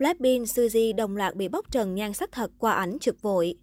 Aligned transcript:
Blackpink, 0.00 0.46
Suzy 0.46 0.94
đồng 0.94 1.16
loạt 1.16 1.36
bị 1.36 1.48
bóc 1.48 1.72
trần 1.72 1.94
nhan 1.94 2.12
sắc 2.12 2.32
thật 2.32 2.50
qua 2.58 2.72
ảnh 2.72 2.98
chụp 3.00 3.22
vội. 3.22 3.54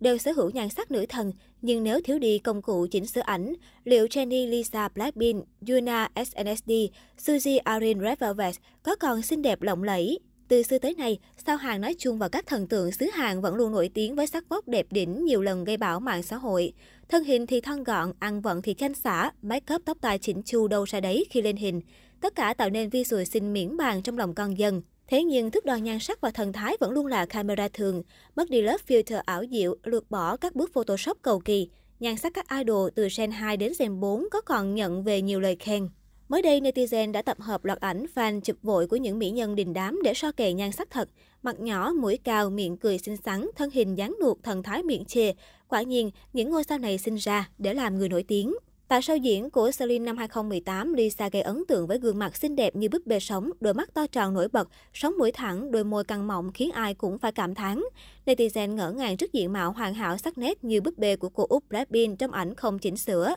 Đều 0.00 0.18
sở 0.18 0.32
hữu 0.32 0.50
nhan 0.50 0.68
sắc 0.68 0.90
nữ 0.90 1.06
thần, 1.08 1.32
nhưng 1.62 1.84
nếu 1.84 2.00
thiếu 2.04 2.18
đi 2.18 2.38
công 2.38 2.62
cụ 2.62 2.86
chỉnh 2.90 3.06
sửa 3.06 3.20
ảnh, 3.20 3.52
liệu 3.84 4.06
Jennie, 4.06 4.50
Lisa, 4.50 4.88
Blackpink, 4.88 5.44
Yuna, 5.68 6.08
SNSD, 6.14 6.72
Suzy, 7.18 7.60
Arin, 7.64 8.00
Red 8.00 8.18
Velvet 8.18 8.54
có 8.82 8.96
còn 8.96 9.22
xinh 9.22 9.42
đẹp 9.42 9.62
lộng 9.62 9.82
lẫy? 9.82 10.18
Từ 10.48 10.62
xưa 10.62 10.78
tới 10.78 10.94
nay, 10.94 11.18
sao 11.46 11.56
hàng 11.56 11.80
nói 11.80 11.94
chung 11.98 12.18
và 12.18 12.28
các 12.28 12.46
thần 12.46 12.66
tượng 12.66 12.92
xứ 12.92 13.06
Hàn 13.06 13.40
vẫn 13.40 13.54
luôn 13.54 13.72
nổi 13.72 13.90
tiếng 13.94 14.16
với 14.16 14.26
sắc 14.26 14.48
vóc 14.48 14.68
đẹp 14.68 14.86
đỉnh 14.90 15.24
nhiều 15.24 15.42
lần 15.42 15.64
gây 15.64 15.76
bão 15.76 16.00
mạng 16.00 16.22
xã 16.22 16.36
hội. 16.36 16.72
Thân 17.08 17.24
hình 17.24 17.46
thì 17.46 17.60
thon 17.60 17.84
gọn, 17.84 18.12
ăn 18.18 18.40
vận 18.40 18.62
thì 18.62 18.74
chanh 18.74 18.94
xả, 18.94 19.30
make 19.42 19.74
up 19.74 19.82
tóc 19.84 19.98
tai 20.00 20.18
chỉnh 20.18 20.42
chu 20.42 20.68
đâu 20.68 20.84
ra 20.84 21.00
đấy 21.00 21.24
khi 21.30 21.42
lên 21.42 21.56
hình. 21.56 21.80
Tất 22.20 22.34
cả 22.34 22.54
tạo 22.54 22.70
nên 22.70 22.90
visual 22.90 23.24
xinh 23.24 23.52
miễn 23.52 23.76
bàn 23.76 24.02
trong 24.02 24.18
lòng 24.18 24.34
con 24.34 24.58
dân. 24.58 24.82
Thế 25.06 25.24
nhưng 25.24 25.50
thước 25.50 25.64
đo 25.64 25.76
nhan 25.76 25.98
sắc 25.98 26.20
và 26.20 26.30
thần 26.30 26.52
thái 26.52 26.76
vẫn 26.80 26.90
luôn 26.90 27.06
là 27.06 27.26
camera 27.26 27.68
thường, 27.68 28.02
mất 28.36 28.50
đi 28.50 28.62
lớp 28.62 28.76
filter 28.88 29.22
ảo 29.24 29.44
diệu, 29.50 29.76
lược 29.84 30.10
bỏ 30.10 30.36
các 30.36 30.54
bước 30.54 30.70
photoshop 30.72 31.18
cầu 31.22 31.40
kỳ. 31.40 31.68
Nhan 32.00 32.16
sắc 32.16 32.34
các 32.34 32.46
idol 32.58 32.88
từ 32.94 33.08
Gen 33.16 33.30
2 33.30 33.56
đến 33.56 33.72
Gen 33.78 34.00
4 34.00 34.24
có 34.30 34.40
còn 34.40 34.74
nhận 34.74 35.04
về 35.04 35.22
nhiều 35.22 35.40
lời 35.40 35.56
khen. 35.56 35.88
Mới 36.28 36.42
đây, 36.42 36.60
netizen 36.60 37.12
đã 37.12 37.22
tập 37.22 37.40
hợp 37.40 37.64
loạt 37.64 37.80
ảnh 37.80 38.06
fan 38.14 38.40
chụp 38.40 38.56
vội 38.62 38.86
của 38.86 38.96
những 38.96 39.18
mỹ 39.18 39.30
nhân 39.30 39.54
đình 39.54 39.72
đám 39.72 40.00
để 40.04 40.14
so 40.14 40.32
kè 40.32 40.52
nhan 40.52 40.72
sắc 40.72 40.90
thật. 40.90 41.08
Mặt 41.42 41.60
nhỏ, 41.60 41.92
mũi 42.00 42.18
cao, 42.24 42.50
miệng 42.50 42.76
cười 42.76 42.98
xinh 42.98 43.16
xắn, 43.16 43.46
thân 43.56 43.70
hình 43.70 43.94
dáng 43.94 44.16
nuột, 44.20 44.36
thần 44.42 44.62
thái 44.62 44.82
miệng 44.82 45.04
chê. 45.04 45.32
Quả 45.68 45.82
nhiên, 45.82 46.10
những 46.32 46.50
ngôi 46.50 46.64
sao 46.64 46.78
này 46.78 46.98
sinh 46.98 47.16
ra 47.16 47.48
để 47.58 47.74
làm 47.74 47.98
người 47.98 48.08
nổi 48.08 48.22
tiếng. 48.28 48.54
Tại 48.88 49.02
sao 49.02 49.16
diễn 49.16 49.50
của 49.50 49.70
Celine 49.78 50.04
năm 50.04 50.16
2018, 50.16 50.92
Lisa 50.92 51.28
gây 51.28 51.42
ấn 51.42 51.64
tượng 51.68 51.86
với 51.86 51.98
gương 51.98 52.18
mặt 52.18 52.36
xinh 52.36 52.56
đẹp 52.56 52.76
như 52.76 52.88
búp 52.88 53.06
bê 53.06 53.20
sống, 53.20 53.50
đôi 53.60 53.74
mắt 53.74 53.94
to 53.94 54.06
tròn 54.06 54.34
nổi 54.34 54.48
bật, 54.48 54.68
sống 54.92 55.14
mũi 55.18 55.32
thẳng, 55.32 55.70
đôi 55.70 55.84
môi 55.84 56.04
căng 56.04 56.26
mọng 56.26 56.52
khiến 56.52 56.70
ai 56.72 56.94
cũng 56.94 57.18
phải 57.18 57.32
cảm 57.32 57.54
thán. 57.54 57.82
Netizen 58.26 58.74
ngỡ 58.74 58.90
ngàng 58.90 59.16
trước 59.16 59.32
diện 59.32 59.52
mạo 59.52 59.72
hoàn 59.72 59.94
hảo 59.94 60.18
sắc 60.18 60.38
nét 60.38 60.64
như 60.64 60.80
búp 60.80 60.98
bê 60.98 61.16
của 61.16 61.28
cô 61.28 61.46
Úc 61.48 61.68
Blackpink 61.68 62.18
trong 62.18 62.30
ảnh 62.30 62.54
không 62.54 62.78
chỉnh 62.78 62.96
sửa. 62.96 63.34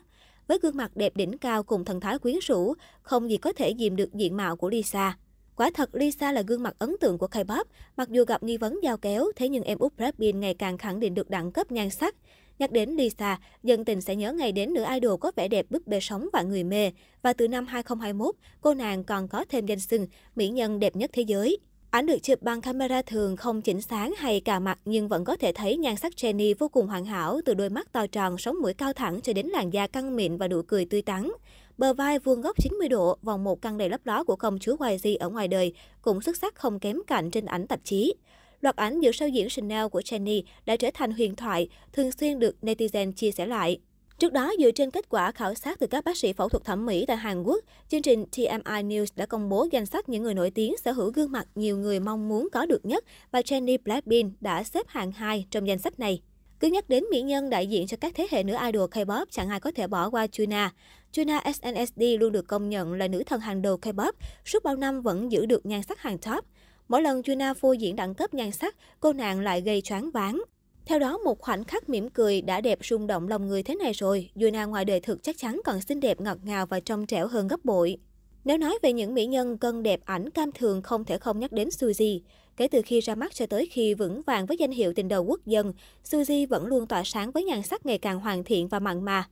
Với 0.48 0.60
gương 0.62 0.78
mặt 0.78 0.92
đẹp 0.96 1.16
đỉnh 1.16 1.38
cao 1.38 1.64
cùng 1.64 1.86
thần 1.86 2.00
thái 2.00 2.20
quyến 2.20 2.36
rũ, 2.42 2.74
không 3.02 3.30
gì 3.30 3.38
có 3.38 3.54
thể 3.54 3.74
dìm 3.80 3.96
được 3.96 4.14
diện 4.14 4.38
mạo 4.38 4.56
của 4.56 4.70
Lisa. 4.70 5.18
Quả 5.56 5.72
thật, 5.74 5.96
Lisa 5.96 6.32
là 6.32 6.42
gương 6.42 6.64
mặt 6.64 6.76
ấn 6.80 6.96
tượng 7.00 7.18
của 7.18 7.28
K-pop. 7.28 7.64
Mặc 7.98 8.10
dù 8.10 8.26
gặp 8.26 8.44
nghi 8.44 8.58
vấn 8.58 8.80
giao 8.84 8.98
kéo, 8.98 9.26
thế 9.36 9.50
nhưng 9.50 9.64
em 9.64 9.78
Úc 9.80 9.98
Blackpink 9.98 10.36
ngày 10.36 10.54
càng 10.54 10.78
khẳng 10.78 11.00
định 11.00 11.14
được 11.14 11.30
đẳng 11.30 11.52
cấp 11.52 11.72
nhan 11.72 11.90
sắc. 11.90 12.16
Nhắc 12.60 12.72
đến 12.72 12.90
Lisa, 12.90 13.40
dân 13.64 13.86
tình 13.86 14.02
sẽ 14.02 14.16
nhớ 14.16 14.34
ngày 14.34 14.52
đến 14.52 14.74
nữ 14.74 14.84
idol 14.94 15.20
có 15.20 15.32
vẻ 15.36 15.48
đẹp 15.48 15.66
búp 15.70 15.88
bê 15.88 16.00
sống 16.00 16.30
và 16.34 16.42
người 16.42 16.64
mê. 16.64 16.92
Và 17.22 17.34
từ 17.34 17.48
năm 17.48 17.66
2021, 17.66 18.36
cô 18.62 18.74
nàng 18.74 19.04
còn 19.04 19.28
có 19.28 19.46
thêm 19.50 19.66
danh 19.66 19.80
xưng 19.80 20.08
mỹ 20.36 20.48
nhân 20.48 20.80
đẹp 20.80 20.96
nhất 20.96 21.10
thế 21.14 21.22
giới. 21.22 21.58
Ảnh 21.90 22.06
được 22.06 22.18
chụp 22.24 22.42
bằng 22.42 22.62
camera 22.62 23.02
thường 23.02 23.38
không 23.38 23.62
chỉnh 23.62 23.82
sáng 23.82 24.14
hay 24.18 24.40
cả 24.40 24.60
mặt 24.60 24.80
nhưng 24.86 25.08
vẫn 25.08 25.26
có 25.26 25.36
thể 25.36 25.52
thấy 25.52 25.78
nhan 25.78 25.96
sắc 25.96 26.14
Jenny 26.14 26.54
vô 26.60 26.70
cùng 26.70 26.88
hoàn 26.88 27.06
hảo 27.06 27.40
từ 27.46 27.54
đôi 27.54 27.70
mắt 27.70 27.92
to 27.92 28.08
tròn, 28.08 28.38
sống 28.38 28.56
mũi 28.62 28.74
cao 28.74 28.94
thẳng 28.94 29.22
cho 29.22 29.34
đến 29.34 29.48
làn 29.48 29.70
da 29.74 29.88
căng 29.88 30.16
mịn 30.16 30.38
và 30.38 30.48
nụ 30.48 30.62
cười 30.62 30.86
tươi 30.86 31.02
tắn. 31.02 31.30
Bờ 31.78 31.94
vai 31.94 32.20
vuông 32.20 32.42
góc 32.42 32.56
90 32.64 32.90
độ, 32.90 33.18
vòng 33.22 33.44
một 33.44 33.62
căng 33.62 33.78
đầy 33.78 33.90
lấp 33.90 34.02
ló 34.04 34.24
của 34.24 34.36
công 34.36 34.60
chúa 34.60 34.76
YG 34.90 35.18
ở 35.20 35.30
ngoài 35.30 35.48
đời 35.48 35.74
cũng 36.02 36.22
xuất 36.22 36.38
sắc 36.38 36.56
không 36.56 36.80
kém 36.80 36.98
cạnh 37.08 37.32
trên 37.32 37.46
ảnh 37.46 37.68
tạp 37.68 37.80
chí. 37.84 38.14
Loạt 38.62 38.76
ảnh 38.76 39.00
giữa 39.00 39.12
sao 39.12 39.28
diễn 39.28 39.50
Chanel 39.50 39.88
của 39.88 40.00
Jennie 40.00 40.44
đã 40.66 40.76
trở 40.76 40.90
thành 40.94 41.12
huyền 41.12 41.36
thoại, 41.36 41.70
thường 41.94 42.12
xuyên 42.12 42.40
được 42.40 42.56
netizen 42.62 43.12
chia 43.12 43.32
sẻ 43.32 43.46
lại. 43.46 43.80
Trước 44.20 44.34
đó, 44.34 44.54
dựa 44.60 44.72
trên 44.72 44.92
kết 44.92 45.10
quả 45.10 45.32
khảo 45.32 45.54
sát 45.54 45.80
từ 45.80 45.88
các 45.88 46.04
bác 46.04 46.18
sĩ 46.18 46.34
phẫu 46.34 46.50
thuật 46.50 46.64
thẩm 46.64 46.86
mỹ 46.86 47.06
tại 47.08 47.18
Hàn 47.18 47.44
Quốc, 47.44 47.64
chương 47.90 48.02
trình 48.02 48.26
TMI 48.26 48.84
News 48.84 49.06
đã 49.16 49.26
công 49.26 49.50
bố 49.50 49.68
danh 49.72 49.86
sách 49.86 50.10
những 50.10 50.24
người 50.24 50.34
nổi 50.34 50.52
tiếng 50.52 50.78
sở 50.78 50.92
hữu 50.92 51.12
gương 51.12 51.32
mặt 51.32 51.48
nhiều 51.56 51.78
người 51.78 52.00
mong 52.00 52.30
muốn 52.30 52.48
có 52.52 52.66
được 52.66 52.86
nhất 52.86 53.04
và 53.32 53.42
Jennie 53.42 53.78
Blackpink 53.84 54.42
đã 54.42 54.64
xếp 54.64 54.88
hạng 54.88 55.12
2 55.12 55.46
trong 55.52 55.68
danh 55.68 55.80
sách 55.80 56.00
này. 56.00 56.22
Cứ 56.60 56.68
nhắc 56.68 56.90
đến 56.90 57.04
mỹ 57.12 57.22
nhân 57.22 57.50
đại 57.50 57.68
diện 57.68 57.88
cho 57.88 57.98
các 58.02 58.14
thế 58.16 58.28
hệ 58.32 58.44
nữ 58.44 58.56
idol 58.66 58.90
K-pop, 58.90 59.26
chẳng 59.32 59.50
ai 59.50 59.60
có 59.60 59.72
thể 59.72 59.88
bỏ 59.88 60.10
qua 60.10 60.26
Juna. 60.26 60.70
Juna 61.14 61.52
SNSD 61.52 62.20
luôn 62.20 62.32
được 62.32 62.48
công 62.48 62.70
nhận 62.70 62.94
là 62.94 63.08
nữ 63.08 63.24
thần 63.26 63.40
hàng 63.40 63.62
đầu 63.62 63.78
K-pop, 63.78 64.12
suốt 64.46 64.64
bao 64.64 64.76
năm 64.76 65.02
vẫn 65.02 65.32
giữ 65.32 65.46
được 65.46 65.66
nhan 65.66 65.84
sắc 65.84 66.00
hàng 66.00 66.18
top. 66.18 66.46
Mỗi 66.90 67.02
lần 67.02 67.22
Juna 67.22 67.54
phô 67.54 67.74
diễn 67.74 67.96
đẳng 67.96 68.14
cấp 68.14 68.34
nhan 68.34 68.52
sắc, 68.52 68.76
cô 69.00 69.14
nàng 69.14 69.40
lại 69.40 69.62
gây 69.62 69.82
choáng 69.82 70.12
váng. 70.12 70.42
Theo 70.86 71.00
đó, 71.00 71.18
một 71.18 71.40
khoảnh 71.40 71.64
khắc 71.64 71.90
mỉm 71.90 72.10
cười 72.10 72.42
đã 72.42 72.62
đẹp 72.62 72.80
rung 72.84 73.08
động 73.08 73.28
lòng 73.28 73.48
người 73.48 73.64
thế 73.64 73.76
này 73.76 73.94
rồi, 73.94 74.30
Juna 74.36 74.70
ngoài 74.70 74.86
đời 74.86 75.00
thực 75.00 75.24
chắc 75.24 75.38
chắn 75.38 75.62
còn 75.66 75.82
xinh 75.82 76.00
đẹp 76.00 76.22
ngọt 76.22 76.38
ngào 76.44 76.66
và 76.66 76.80
trong 76.80 77.06
trẻo 77.06 77.28
hơn 77.28 77.48
gấp 77.48 77.66
bội. 77.66 77.98
Nếu 78.44 78.58
nói 78.58 78.80
về 78.82 78.94
những 78.94 79.14
mỹ 79.14 79.26
nhân 79.26 79.58
cân 79.58 79.84
đẹp 79.84 80.00
ảnh 80.06 80.30
cam 80.30 80.52
thường 80.52 80.82
không 80.82 81.06
thể 81.06 81.18
không 81.18 81.40
nhắc 81.40 81.52
đến 81.52 81.68
Suzy. 81.68 82.20
Kể 82.58 82.68
từ 82.68 82.82
khi 82.86 83.00
ra 83.00 83.16
mắt 83.16 83.36
cho 83.36 83.46
tới 83.46 83.66
khi 83.66 83.94
vững 83.94 84.22
vàng 84.22 84.46
với 84.46 84.58
danh 84.58 84.72
hiệu 84.72 84.94
tình 84.96 85.08
đầu 85.08 85.24
quốc 85.24 85.40
dân, 85.46 85.74
Suzy 86.04 86.48
vẫn 86.48 86.66
luôn 86.66 86.88
tỏa 86.88 87.04
sáng 87.04 87.32
với 87.32 87.44
nhan 87.44 87.64
sắc 87.64 87.86
ngày 87.86 87.98
càng 87.98 88.20
hoàn 88.20 88.44
thiện 88.44 88.68
và 88.68 88.80
mặn 88.80 89.06
mà. 89.06 89.30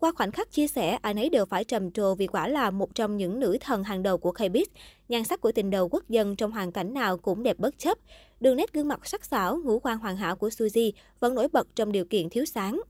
Qua 0.00 0.12
khoảnh 0.12 0.32
khắc 0.32 0.52
chia 0.52 0.66
sẻ, 0.66 0.98
ai 1.02 1.14
nấy 1.14 1.30
đều 1.30 1.44
phải 1.44 1.64
trầm 1.64 1.90
trồ 1.90 2.14
vì 2.14 2.26
quả 2.26 2.48
là 2.48 2.70
một 2.70 2.94
trong 2.94 3.16
những 3.16 3.40
nữ 3.40 3.58
thần 3.60 3.84
hàng 3.84 4.02
đầu 4.02 4.18
của 4.18 4.32
K-pop. 4.32 4.64
Nhan 5.08 5.24
sắc 5.24 5.40
của 5.40 5.52
tình 5.52 5.70
đầu 5.70 5.88
quốc 5.88 6.08
dân 6.08 6.36
trong 6.36 6.52
hoàn 6.52 6.72
cảnh 6.72 6.94
nào 6.94 7.18
cũng 7.18 7.42
đẹp 7.42 7.58
bất 7.58 7.78
chấp. 7.78 7.98
Đường 8.40 8.56
nét 8.56 8.72
gương 8.72 8.88
mặt 8.88 9.06
sắc 9.06 9.24
sảo, 9.24 9.60
ngũ 9.64 9.78
quan 9.78 9.98
hoàn 9.98 10.16
hảo 10.16 10.36
của 10.36 10.48
Suzy 10.48 10.92
vẫn 11.20 11.34
nổi 11.34 11.48
bật 11.52 11.66
trong 11.74 11.92
điều 11.92 12.04
kiện 12.04 12.30
thiếu 12.30 12.44
sáng. 12.44 12.80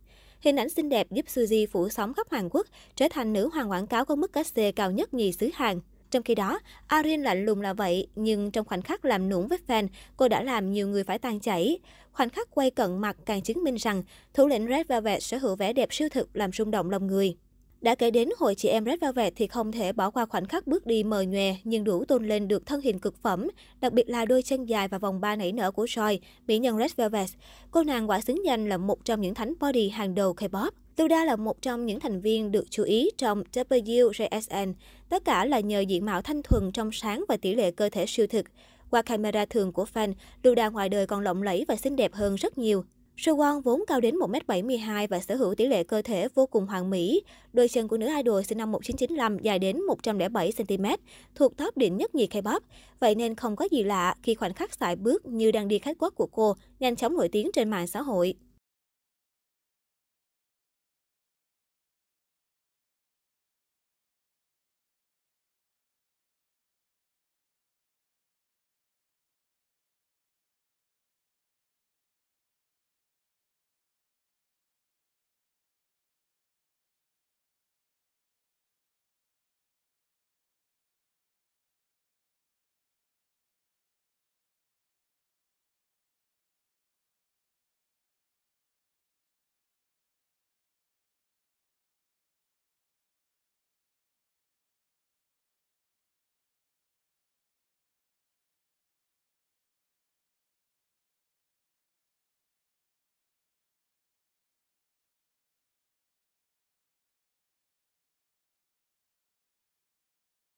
Hình 0.41 0.57
ảnh 0.57 0.69
xinh 0.69 0.89
đẹp 0.89 1.07
giúp 1.11 1.27
Suzy 1.27 1.67
phủ 1.67 1.89
sóng 1.89 2.15
khắp 2.15 2.27
Hàn 2.31 2.49
Quốc, 2.49 2.67
trở 2.97 3.07
thành 3.11 3.33
nữ 3.33 3.49
hoàng 3.53 3.71
quảng 3.71 3.87
cáo 3.87 4.05
có 4.05 4.17
mức 4.17 4.33
cát 4.33 4.47
xê 4.47 4.73
cao 4.73 4.91
nhất 4.91 5.15
nhì 5.15 5.33
xứ 5.33 5.51
Hàn. 5.55 5.81
Trong 6.11 6.23
khi 6.23 6.35
đó, 6.35 6.61
Arin 6.87 7.23
lạnh 7.23 7.45
lùng 7.45 7.61
là 7.61 7.73
vậy, 7.73 8.07
nhưng 8.15 8.51
trong 8.51 8.67
khoảnh 8.67 8.83
khắc 8.83 9.05
làm 9.05 9.29
nũng 9.29 9.49
với 9.49 9.59
fan, 9.67 9.89
cô 10.17 10.29
đã 10.29 10.43
làm 10.43 10.73
nhiều 10.73 10.89
người 10.89 11.05
phải 11.05 11.19
tan 11.19 11.41
chảy. 11.41 11.79
Khoảnh 12.13 12.31
khắc 12.31 12.49
quay 12.51 12.71
cận 12.71 12.99
mặt 12.99 13.17
càng 13.27 13.43
chứng 13.43 13.65
minh 13.65 13.75
rằng 13.75 14.03
thủ 14.35 14.47
lĩnh 14.47 14.69
Red 14.69 14.87
Velvet 14.87 15.23
sở 15.23 15.39
hữu 15.39 15.57
vẻ 15.57 15.73
đẹp 15.73 15.93
siêu 15.93 16.09
thực 16.09 16.37
làm 16.37 16.53
rung 16.53 16.71
động 16.71 16.91
lòng 16.91 17.07
người. 17.07 17.37
Đã 17.81 17.95
kể 17.95 18.11
đến 18.11 18.29
hội 18.39 18.55
chị 18.55 18.69
em 18.69 18.85
Red 18.85 19.01
Velvet 19.01 19.33
thì 19.37 19.47
không 19.47 19.73
thể 19.73 19.93
bỏ 19.93 20.11
qua 20.11 20.27
khoảnh 20.27 20.47
khắc 20.47 20.67
bước 20.67 20.87
đi 20.87 21.05
mờ 21.05 21.23
nhòe 21.23 21.57
nhưng 21.65 21.85
đủ 21.85 22.05
tôn 22.05 22.29
lên 22.29 22.49
được 22.49 22.67
thân 22.67 22.81
hình 22.81 22.99
cực 22.99 23.23
phẩm, 23.23 23.49
đặc 23.81 23.93
biệt 23.93 24.11
là 24.11 24.25
đôi 24.25 24.43
chân 24.43 24.65
dài 24.65 24.89
và 24.89 24.99
vòng 24.99 25.21
ba 25.21 25.37
nảy 25.37 25.53
nở 25.53 25.71
của 25.71 25.85
Joy, 25.85 26.19
mỹ 26.47 26.59
nhân 26.59 26.79
Red 26.79 26.93
Velvet. 26.97 27.31
Cô 27.71 27.83
nàng 27.83 28.11
quả 28.11 28.21
xứng 28.21 28.45
danh 28.45 28.69
là 28.69 28.77
một 28.77 29.05
trong 29.05 29.21
những 29.21 29.35
thánh 29.35 29.55
body 29.61 29.89
hàng 29.89 30.15
đầu 30.15 30.35
K-pop. 30.35 30.71
Luda 30.97 31.25
là 31.25 31.37
một 31.37 31.63
trong 31.63 31.87
những 31.87 32.01
thành 32.01 32.21
viên 32.21 32.53
được 32.53 32.65
chú 32.71 32.83
ý 32.83 33.11
trong 33.19 33.43
WJSN. 33.53 34.75
Tất 35.09 35.25
cả 35.25 35.45
là 35.45 35.61
nhờ 35.61 35.81
diện 35.81 36.07
mạo 36.07 36.23
thanh 36.23 36.43
thuần 36.43 36.73
trong 36.73 36.93
sáng 36.93 37.25
và 37.29 37.37
tỷ 37.37 37.55
lệ 37.55 37.71
cơ 37.71 37.89
thể 37.89 38.07
siêu 38.07 38.27
thực. 38.27 38.47
Qua 38.91 39.03
camera 39.03 39.45
thường 39.45 39.73
của 39.73 39.87
fan, 39.95 40.13
Luda 40.43 40.69
ngoài 40.69 40.89
đời 40.89 41.07
còn 41.07 41.21
lộng 41.21 41.43
lẫy 41.43 41.65
và 41.69 41.77
xinh 41.77 41.97
đẹp 41.97 42.15
hơn 42.15 42.35
rất 42.35 42.59
nhiều. 42.59 42.85
Sewon 43.17 43.61
vốn 43.61 43.85
cao 43.87 44.01
đến 44.01 44.15
1m72 44.15 45.07
và 45.11 45.21
sở 45.21 45.37
hữu 45.37 45.55
tỷ 45.55 45.67
lệ 45.67 45.85
cơ 45.85 46.03
thể 46.03 46.29
vô 46.35 46.47
cùng 46.47 46.67
hoàn 46.67 46.91
mỹ. 46.91 47.23
Đôi 47.53 47.69
chân 47.69 47.89
của 47.89 47.97
nữ 47.97 48.09
idol 48.17 48.43
sinh 48.43 48.59
năm 48.59 48.73
1995 48.73 49.39
dài 49.39 49.59
đến 49.59 49.81
107cm, 50.03 50.97
thuộc 51.35 51.57
top 51.57 51.77
đỉnh 51.77 51.97
nhất 51.97 52.15
nhì 52.15 52.27
K-pop. 52.27 52.61
Vậy 53.01 53.15
nên 53.15 53.35
không 53.35 53.57
có 53.57 53.69
gì 53.71 53.83
lạ 53.83 54.15
khi 54.23 54.35
khoảnh 54.35 54.55
khắc 54.55 54.75
sải 54.75 54.97
bước 54.97 55.27
như 55.27 55.53
đang 55.53 55.69
đi 55.69 55.79
khách 55.79 55.97
quốc 55.99 56.15
của 56.15 56.27
cô 56.27 56.55
nhanh 56.81 56.97
chóng 56.97 57.17
nổi 57.17 57.29
tiếng 57.29 57.51
trên 57.53 57.71
mạng 57.71 57.87
xã 57.87 58.03
hội. 58.03 58.35